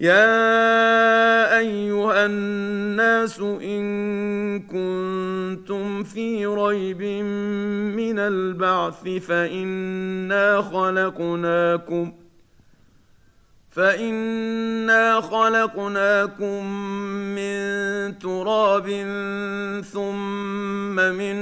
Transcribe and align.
يا 0.00 1.58
أيها 1.58 2.26
الناس 2.26 3.40
إن 3.40 4.60
كنتم 4.60 6.02
في 6.02 6.46
ريب 6.46 7.02
من 7.96 8.18
البعث 8.18 9.08
فإنا 9.08 10.62
خلقناكم 10.62 12.12
فانا 13.76 15.20
خلقناكم 15.20 16.66
من 17.34 17.58
تراب 18.18 18.86
ثم 19.92 20.96
من 20.96 21.36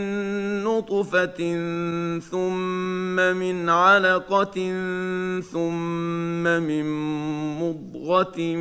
نطفه 0.64 1.38
ثم 2.30 3.16
من 3.16 3.68
علقه 3.68 4.54
ثم 5.52 6.42
من 6.42 6.84
مضغه 7.60 8.56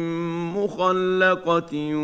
مخلقه 0.55 1.95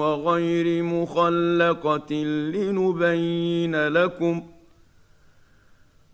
وغير 0.00 0.82
مخلقه 0.82 2.14
لنبين 2.54 3.88
لكم 3.88 4.40
ۖ 4.40 4.57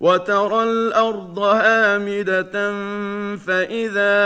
وترى 0.00 0.62
الأرض 0.62 1.38
هامدة 1.38 2.52
فإذا 3.36 4.16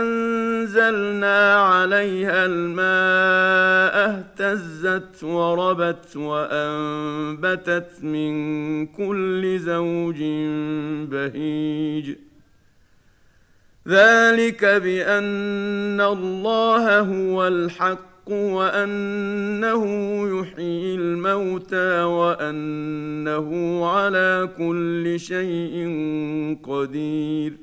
أنزلنا 0.00 1.54
عليها 1.54 2.46
الماء 2.46 3.94
اهتزت 4.10 5.24
وربت 5.24 6.16
وأنبتت 6.16 7.90
من 8.02 8.86
كل 8.86 9.58
زوج 9.58 10.22
بهيج. 11.10 12.16
ذلك 13.88 14.64
بأن 14.64 16.00
الله 16.00 17.00
هو 17.00 17.46
الحق 17.46 17.74
الحق 17.74 18.13
وأنه 18.26 19.84
يحيي 20.40 20.94
الموتى 20.94 22.02
وأنه 22.02 23.48
على 23.86 24.48
كل 24.58 25.20
شيء 25.20 25.76
قدير 26.62 27.56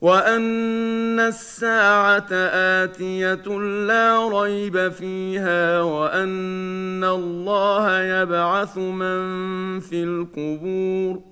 وأن 0.00 1.20
الساعة 1.20 2.32
آتية 2.82 3.58
لا 3.86 4.28
ريب 4.28 4.88
فيها 4.88 5.82
وأن 5.82 7.04
الله 7.04 8.02
يبعث 8.02 8.78
من 8.78 9.80
في 9.80 10.04
القبور 10.04 11.31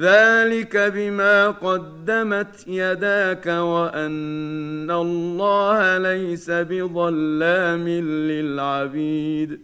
ذلك 0.00 0.76
بما 0.76 1.50
قدمت 1.50 2.64
يداك 2.66 3.46
وأن 3.46 4.90
الله 4.90 5.98
ليس 5.98 6.50
بظلام 6.50 7.88
للعبيد 8.28 9.60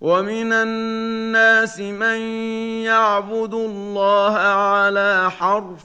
ومن 0.00 0.52
الناس 0.52 1.80
من 1.80 2.18
يعبد 2.84 3.54
الله 3.54 4.36
على 4.38 5.30
حرف 5.30 5.84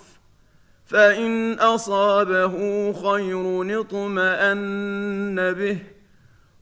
فإن 0.85 1.53
أصابه 1.53 2.53
خير 2.93 3.79
اطمأن 3.81 5.53
به 5.53 5.94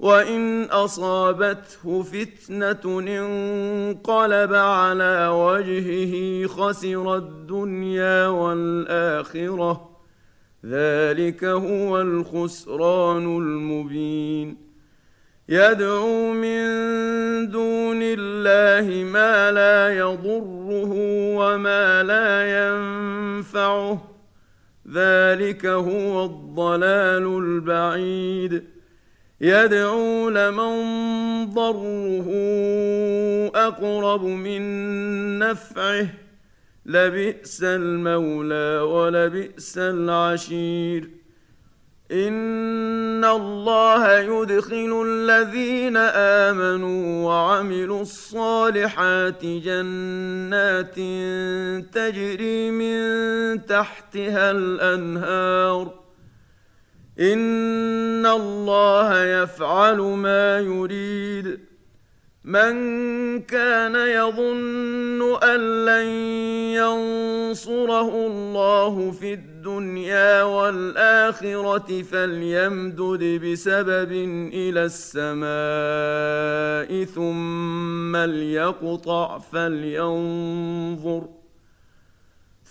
وان 0.03 0.63
اصابته 0.63 2.03
فتنه 2.03 2.99
انقلب 2.99 4.53
على 4.53 5.27
وجهه 5.27 6.47
خسر 6.47 7.15
الدنيا 7.15 8.27
والآخرة. 8.27 9.89
ذلك 10.65 11.43
هو 11.43 12.01
الخسران 12.01 13.37
المبين. 13.37 14.57
يدعو 15.49 16.31
من 16.31 16.65
دون 17.49 17.99
الله 18.01 19.03
ما 19.03 19.51
لا 19.51 19.97
يضره 19.97 20.93
وما 21.35 22.03
لا 22.03 22.29
ينفعه. 22.59 24.01
ذلك 24.93 25.65
هو 25.65 26.25
الضلال 26.25 27.37
البعيد. 27.43 28.72
يدعو 29.43 30.29
لمن 30.29 30.75
ضره 31.53 32.27
أقرب 33.55 34.23
من 34.23 34.63
نفعه. 35.39 36.07
لبئس 36.85 37.63
المولى 37.63 38.81
ولبئس 38.81 39.77
العشير. 39.77 41.09
إن 42.11 43.25
الله 43.25 44.19
يدخل 44.19 45.05
الذين 45.07 45.97
آمنوا 46.47 47.25
وعملوا 47.25 48.01
الصالحات 48.01 49.45
جنات 49.45 50.95
تجري 51.93 52.71
من 52.71 53.65
تحتها 53.65 54.51
الأنهار. 54.51 56.02
ان 57.19 58.25
الله 58.25 59.23
يفعل 59.23 59.97
ما 59.97 60.59
يريد. 60.59 61.73
من 62.43 62.75
كان 63.39 63.95
يظن 63.95 65.43
ان 65.43 65.85
لن 65.85 66.07
ينصره 66.75 68.27
الله 68.27 69.11
في 69.11 69.33
الدنيا 69.33 70.43
والاخره 70.43 72.01
فليمدد 72.01 73.41
بسبب 73.45 74.11
إلى 74.53 74.89
السماء 74.91 75.43
ثم 77.05 78.17
ليقطع 78.17 79.37
فلينظر 79.39 81.27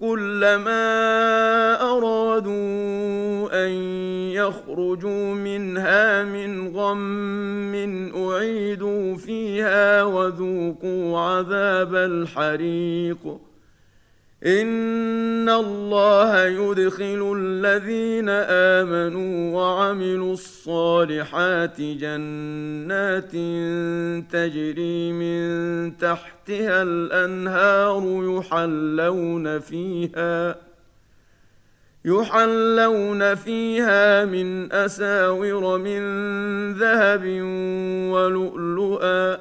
كلما 0.00 0.84
أرادوا 1.82 3.66
أن 3.66 3.70
يخرجوا 4.32 5.34
منها 5.34 6.24
من 6.24 6.76
غم 6.76 7.74
أعيدوا 8.16 9.16
فيها 9.16 10.02
وذوقوا 10.02 11.18
عذاب 11.18 11.94
الحريق 11.94 13.47
ان 14.46 15.48
الله 15.48 16.46
يدخل 16.46 17.36
الذين 17.36 18.28
امنوا 18.28 19.54
وعملوا 19.56 20.32
الصالحات 20.32 21.80
جنات 21.80 23.32
تجري 24.32 25.12
من 25.12 25.96
تحتها 25.96 26.82
الانهار 26.82 28.02
يحلون 28.38 29.58
فيها 29.58 30.56
يحلون 32.04 33.34
فيها 33.34 34.24
من 34.24 34.72
اساور 34.72 35.78
من 35.78 36.02
ذهب 36.72 37.24
ولؤلؤا 38.12 39.38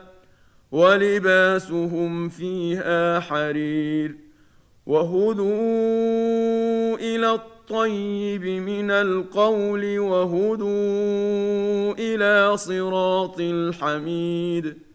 ولباسهم 0.71 2.29
فيها 2.29 3.19
حرير 3.19 4.26
وهدوا 4.87 5.47
إلى 6.95 7.31
الطيب 7.31 8.43
من 8.43 8.91
القول 8.91 9.99
وهدوا 9.99 11.93
إلى 11.99 12.57
صراط 12.57 13.39
الحميد. 13.39 14.87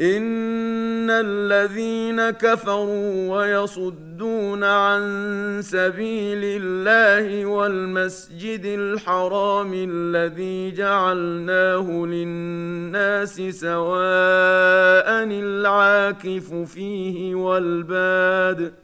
إن 0.00 1.10
الذين 1.10 2.30
كفروا 2.30 3.36
ويصدون 3.36 4.64
عن 4.64 5.02
سبيل 5.62 6.40
الله 6.44 7.46
والمسجد 7.46 8.64
الحرام 8.64 9.72
الذي 9.74 10.70
جعلناه 10.70 12.06
للناس 12.06 13.36
سواء 13.40 15.24
العاكف 15.30 16.54
فيه 16.54 17.34
والباد 17.34 18.83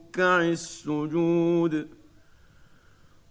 ركع 0.11 0.41
السجود 0.41 1.87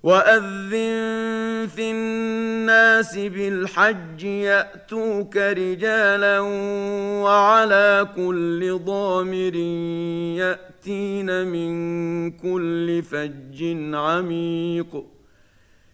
وأذن 0.03 1.69
في 1.77 1.91
الناس 1.91 3.19
بالحج 3.19 4.25
يأتوك 4.25 5.37
رجالا 5.37 6.41
وعلى 7.21 8.09
كل 8.17 8.81
ضامر 8.85 9.55
يأتين 10.41 11.47
من 11.47 12.31
كل 12.31 13.03
فج 13.03 13.65
عميق 13.95 15.05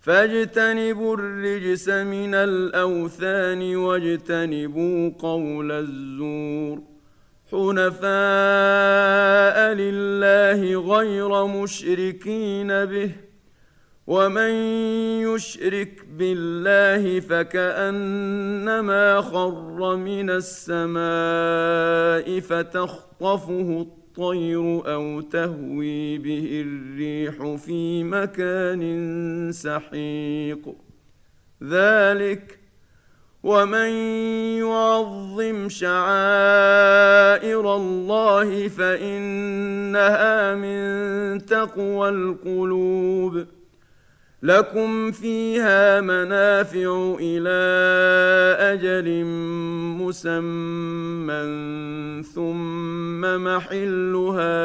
فاجتنبوا 0.00 1.16
الرجس 1.16 1.88
من 1.88 2.34
الأوثان 2.34 3.76
واجتنبوا 3.76 5.10
قول 5.18 5.72
الزور. 5.72 6.82
حنفاء 7.50 8.08
لله 9.74 10.94
غير 10.96 11.46
مشركين 11.46 12.84
به 12.84 13.10
ومن 14.06 14.50
يشرك 15.28 16.04
بالله 16.18 17.20
فكأنما 17.20 19.20
خر 19.20 19.96
من 19.96 20.30
السماء 20.30 22.40
فتخطفه 22.40 23.80
الطير. 23.80 23.99
أو 24.86 25.20
تهوي 25.20 26.18
به 26.18 26.64
الريح 26.66 27.54
في 27.56 28.04
مكان 28.04 28.82
سحيق. 29.52 30.74
ذلك 31.62 32.58
ومن 33.42 33.90
يعظم 34.58 35.68
شعائر 35.68 36.96
الله 37.76 38.68
فإنها 38.68 40.54
من 40.54 41.46
تقوى 41.46 42.08
القلوب. 42.08 43.46
لكم 44.42 45.12
فيها 45.12 46.00
منافع 46.00 47.16
إلى 47.20 47.60
أجل 48.72 49.24
مسمى 50.00 51.42
ثم 52.22 53.20
محلها 53.20 54.56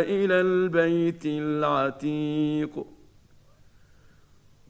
إلى 0.00 0.40
البيت 0.40 1.22
العتيق 1.26 2.93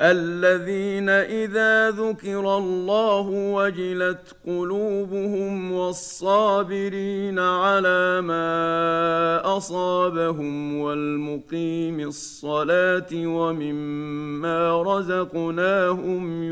الذين 0.00 1.08
إذا 1.08 1.90
ذكر 1.90 2.56
الله 2.58 3.28
وجلت 3.28 4.36
قلوبهم 4.46 5.72
والصابرين 5.72 7.38
على 7.38 8.20
ما 8.20 9.56
أصابهم 9.56 10.76
والمقيم 10.78 12.00
الصلاة 12.00 13.08
ومما 13.12 14.82
رزقناهم 14.82 16.42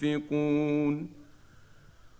ينفقون 0.00 1.19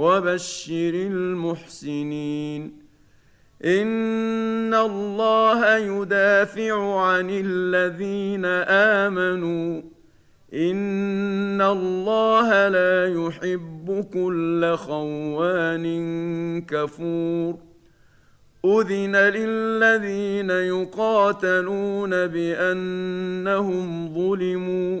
وبشر 0.00 0.92
المحسنين. 0.94 2.72
إن 3.64 4.74
الله 4.74 5.76
يدافع 5.76 7.00
عن 7.00 7.30
الذين 7.30 8.44
آمنوا. 9.04 9.82
إن 10.54 11.60
الله 11.60 12.68
لا 12.68 13.26
يحب 13.26 14.06
كل 14.12 14.76
خوان 14.76 15.86
كفور. 16.68 17.54
أذن 18.64 19.16
للذين 19.16 20.50
يقاتلون 20.50 22.10
بأنهم 22.10 24.14
ظلموا. 24.14 25.00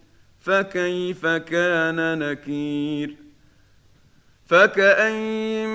فكيف 0.41 1.25
كان 1.25 2.19
نكير؟ 2.19 3.15
فكأين 4.45 5.69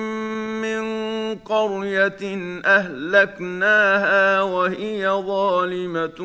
من 0.61 1.35
قرية 1.35 2.61
أهلكناها 2.65 4.41
وهي 4.41 5.09
ظالمة 5.09 6.19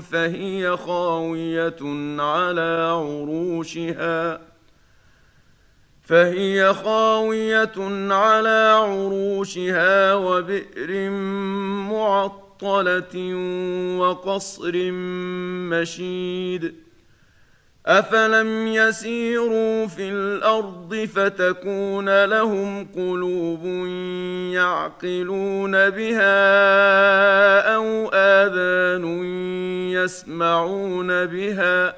فهي 0.00 0.76
خاوية 0.76 1.76
على 2.18 2.92
عروشها. 2.94 4.40
فهي 6.02 6.74
خاوية 6.74 8.12
على 8.14 8.78
عروشها 8.82 10.14
وبئر 10.14 11.10
معطلة 11.90 13.34
وقصر 13.98 14.72
مشيد. 15.70 16.74
افلم 17.86 18.66
يسيروا 18.66 19.86
في 19.86 20.08
الأرض 20.08 21.08
فتكون 21.14 22.24
لهم 22.24 22.88
قلوب 22.94 23.64
يعقلون 24.54 25.90
بها 25.90 26.34
أو 27.74 28.10
اذان 28.14 29.04
يسمعون 29.90 31.26
بها 31.26 31.94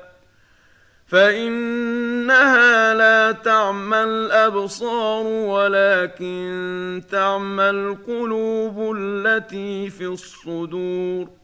فانها 1.06 2.94
لا 2.94 3.32
تعمى 3.32 4.02
الابصار 4.02 5.26
ولكن 5.26 7.02
تعمى 7.10 7.70
القلوب 7.70 8.96
التي 8.96 9.90
في 9.90 10.06
الصدور 10.06 11.43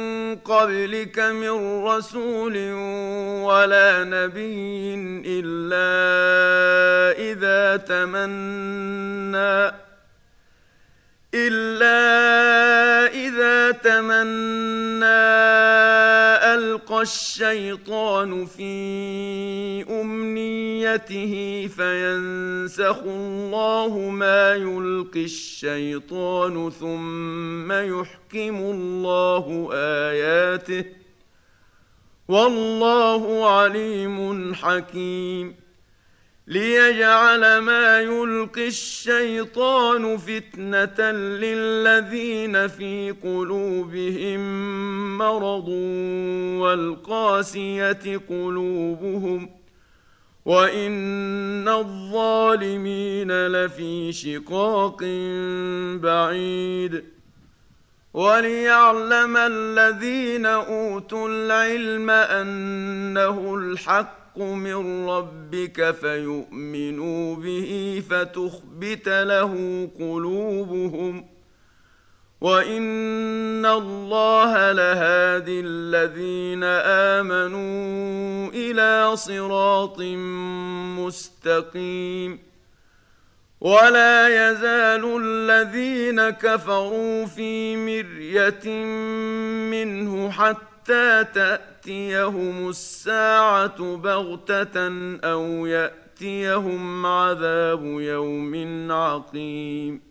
قبلك 0.35 1.19
من 1.19 1.83
رسول 1.85 2.57
ولا 3.43 4.03
نبي 4.03 4.95
إلا 5.25 5.91
إذا 7.19 7.77
تمنى 7.77 9.71
إلا 11.33 11.97
إذا 13.13 13.71
تمنى 13.71 15.01
الشيطان 17.01 18.45
في 18.45 18.71
أمنيته 20.01 21.67
فينسخ 21.67 22.97
الله 23.05 23.97
ما 24.09 24.55
يلقي 24.55 25.23
الشيطان 25.23 26.69
ثم 26.69 27.71
يحكم 27.71 28.55
الله 28.55 29.69
آياته. 29.73 30.85
والله 32.27 33.49
عليم 33.49 34.53
حكيم. 34.53 35.60
ليجعل 36.47 37.57
ما 37.57 37.99
يلقي 37.99 38.67
الشيطان 38.67 40.17
فتنه 40.17 41.11
للذين 41.11 42.67
في 42.67 43.15
قلوبهم 43.23 44.41
مرض 45.17 45.67
والقاسيه 46.61 48.21
قلوبهم 48.29 49.49
وان 50.45 51.67
الظالمين 51.67 53.47
لفي 53.47 54.11
شقاق 54.11 55.03
بعيد 56.03 57.03
وليعلم 58.13 59.37
الذين 59.37 60.45
اوتوا 60.45 61.29
العلم 61.29 62.09
انه 62.09 63.55
الحق 63.55 64.20
الحق 64.37 64.41
من 64.41 65.09
ربك 65.09 65.91
فيؤمنوا 65.91 67.35
به 67.35 68.03
فتخبت 68.09 69.09
له 69.09 69.53
قلوبهم 69.99 71.25
وإن 72.41 73.65
الله 73.65 74.71
لهادي 74.71 75.59
الذين 75.59 76.63
آمنوا 77.19 78.51
إلى 78.53 79.15
صراط 79.15 79.99
مستقيم 80.99 82.39
ولا 83.61 84.27
يزال 84.27 85.21
الذين 85.21 86.29
كفروا 86.29 87.25
في 87.25 87.75
مرية 87.77 88.69
منه 89.71 90.31
حتى 90.31 91.23
تأتي 91.33 91.70
تاتيهم 91.81 92.69
الساعة 92.69 93.95
بغته 93.95 95.17
أو 95.23 95.65
ياتيهم 95.65 97.05
عذاب 97.05 97.83
يوم 97.83 98.91
عقيم 98.91 100.01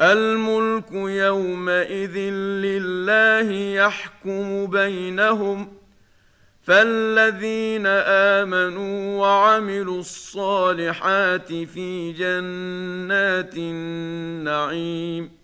الملك 0.00 0.92
يومئذ 0.92 2.18
لله 2.64 3.52
يحكم 3.52 4.66
بينهم 4.66 5.72
فالذين 6.62 7.86
امنوا 8.36 9.20
وعملوا 9.20 10.00
الصالحات 10.00 11.48
في 11.52 12.12
جنات 12.12 13.54
النعيم 13.56 15.43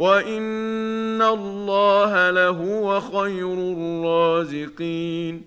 وان 0.00 1.22
الله 1.22 2.30
لهو 2.30 3.00
خير 3.00 3.54
الرازقين 3.54 5.42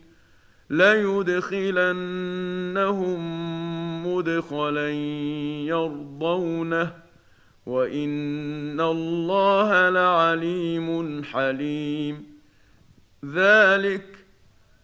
ليدخلنهم 0.70 2.04
مدخلا 4.08 4.90
يرضونه 5.70 6.94
وان 7.66 8.82
الله 8.82 9.90
لعليم 9.90 11.24
حليم 11.24 12.26
ذلك 13.26 14.13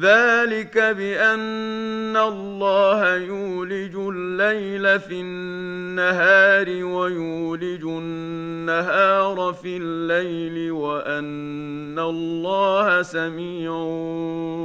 ذلك 0.00 0.78
بأن 0.78 2.16
الله 2.16 3.16
يولج 3.16 3.94
الليل 3.96 5.00
في 5.00 5.20
النهار 5.20 6.84
ويولج 6.84 7.82
النهار 7.82 9.52
في 9.62 9.76
الليل 9.76 10.72
وأن 10.72 11.98
الله 11.98 13.02
سميع 13.02 13.72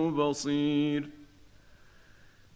بصير. 0.10 1.10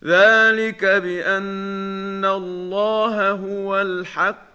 ذلك 0.04 0.86
بأن 0.86 2.26
الله 2.26 3.32
هو 3.32 3.82
الحق 3.82 4.55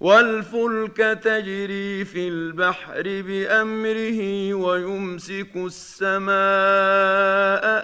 والفلك 0.00 0.96
تجري 0.96 2.04
في 2.04 2.28
البحر 2.28 3.02
بأمره 3.02 4.54
ويمسك 4.54 5.56
السماء 5.56 6.32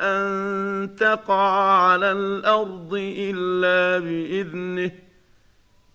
أن 0.03 0.95
تقع 0.97 1.79
على 1.91 2.13
الأرض 2.13 2.95
إلا 2.95 4.05
بإذنه. 4.05 4.91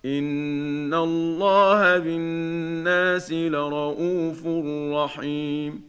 إن 0.05 0.93
الله 0.93 1.97
بالناس 1.97 3.32
لرءوف 3.32 4.47
رحيم. 4.93 5.88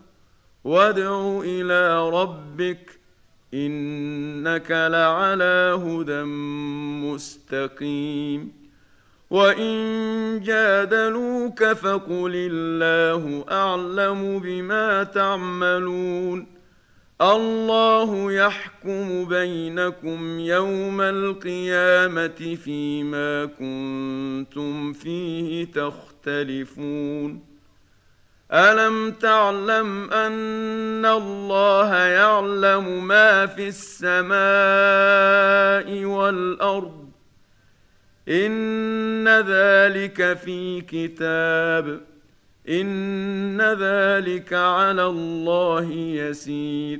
وادع 0.63 1.41
إلى 1.43 2.09
ربك 2.09 2.99
إنك 3.53 4.71
لعلى 4.71 5.79
هدى 5.85 6.23
مستقيم. 7.07 8.61
وإن 9.29 10.41
جادلوك 10.43 11.63
فقل 11.63 12.31
الله 12.35 13.45
أعلم 13.51 14.39
بما 14.39 15.03
تعملون. 15.03 16.47
الله 17.21 18.31
يحكم 18.31 19.25
بينكم 19.25 20.39
يوم 20.39 21.01
القيامة 21.01 22.57
فيما 22.63 23.45
كنتم 23.45 24.93
فيه 24.93 25.71
تختلفون. 25.71 27.50
الم 28.53 29.11
تعلم 29.11 30.13
ان 30.13 31.05
الله 31.05 31.95
يعلم 31.95 33.07
ما 33.07 33.45
في 33.45 33.67
السماء 33.67 34.35
والارض؟ 36.05 37.11
ان 38.29 39.27
ذلك 39.27 40.37
في 40.37 40.81
كتاب 40.81 42.01
ان 42.69 43.61
ذلك 43.61 44.53
على 44.53 45.05
الله 45.05 45.91
يسير 45.91 46.99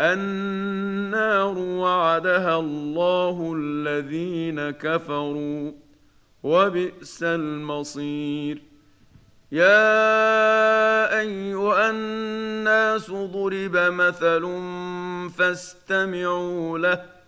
النار 0.00 1.58
وعدها 1.58 2.58
الله 2.58 3.54
الذين 3.56 4.70
كفروا 4.70 5.72
وبئس 6.42 7.22
المصير. 7.22 8.62
يا 9.52 11.20
أيها 11.20 11.90
الناس 11.90 13.10
ضرب 13.10 13.76
مثل 13.76 14.60
فاستمعوا 15.38 16.78
له. 16.78 17.20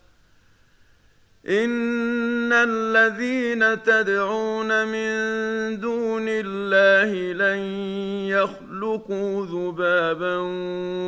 إن 1.48 2.52
الذين 2.52 3.82
تدعون 3.82 4.87
من 4.87 5.11
دون 5.80 6.24
الله 6.28 7.32
لن 7.32 7.58
يخلقوا 8.28 8.62
ذبابا 9.44 10.36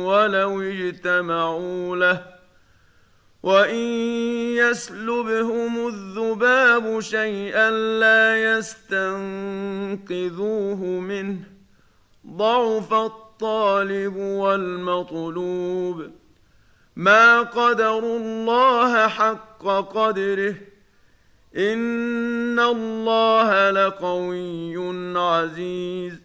ولو 0.05 0.61
اجتمعوا 0.61 1.95
له 1.95 2.35
وان 3.43 3.75
يسلبهم 4.55 5.87
الذباب 5.87 6.99
شيئا 6.99 7.71
لا 7.71 8.57
يستنقذوه 8.57 9.15
منه 10.85 11.39
ضعف 12.27 12.93
الطالب 12.93 14.15
والمطلوب 14.15 16.11
ما 16.95 17.41
قدروا 17.41 18.19
الله 18.19 19.07
حق 19.07 19.65
قدره 19.67 20.55
ان 21.57 22.59
الله 22.59 23.71
لقوي 23.71 24.77
عزيز 25.17 26.24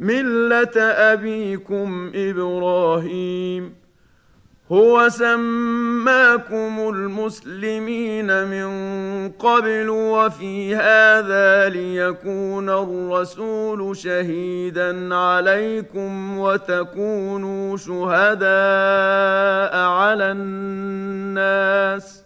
مله 0.00 0.80
ابيكم 1.12 2.12
إبراهيم. 2.14 3.74
هو 4.72 5.08
سماكم 5.08 6.88
المسلمين 6.88 8.44
من 8.44 8.68
قبل 9.32 9.88
وفي 9.88 10.76
هذا 10.76 11.68
ليكون 11.68 12.68
الرسول 12.68 13.96
شهيدا 13.96 15.14
عليكم 15.14 16.38
وتكونوا 16.38 17.76
شهداء 17.76 18.46
على 19.76 20.32
الناس. 20.32 22.25